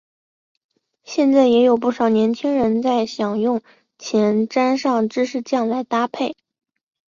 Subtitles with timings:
[1.03, 3.61] 现在也有不少年轻人在享用
[3.99, 6.35] 前沾上芝士酱来搭配。